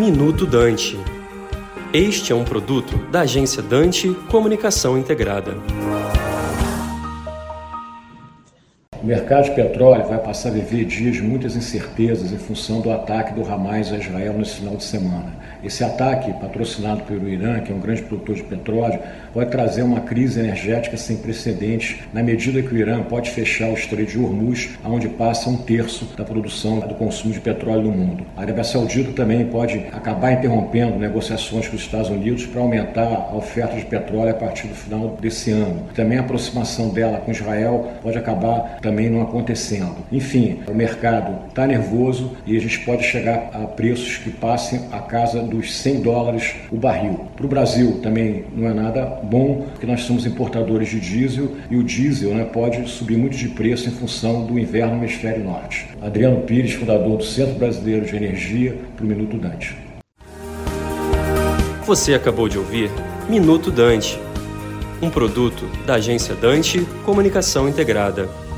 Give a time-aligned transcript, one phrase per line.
[0.00, 0.98] Minuto Dante.
[1.92, 5.58] Este é um produto da agência Dante Comunicação Integrada.
[9.02, 12.92] O mercado de petróleo vai passar a viver dias de muitas incertezas em função do
[12.92, 15.40] ataque do Hamas a Israel nesse final de semana.
[15.64, 18.98] Esse ataque, patrocinado pelo Irã, que é um grande produtor de petróleo,
[19.32, 23.74] pode trazer uma crise energética sem precedentes, na medida que o Irã pode fechar o
[23.74, 28.26] Estreito de Hormuz, onde passa um terço da produção do consumo de petróleo no mundo.
[28.36, 33.34] A Arábia Saudita também pode acabar interrompendo negociações com os Estados Unidos para aumentar a
[33.34, 35.84] oferta de petróleo a partir do final desse ano.
[35.94, 39.94] Também a aproximação dela com Israel pode acabar também não acontecendo.
[40.10, 44.98] Enfim, o mercado está nervoso e a gente pode chegar a preços que passem a
[44.98, 47.26] casa dos 100 dólares o barril.
[47.36, 51.76] Para o Brasil também não é nada bom, porque nós somos importadores de diesel e
[51.76, 55.86] o diesel né, pode subir muito de preço em função do inverno no hemisfério norte.
[56.02, 59.76] Adriano Pires, fundador do Centro Brasileiro de Energia, para o Minuto Dante.
[61.86, 62.90] Você acabou de ouvir
[63.28, 64.18] Minuto Dante,
[65.00, 68.49] um produto da agência Dante Comunicação Integrada.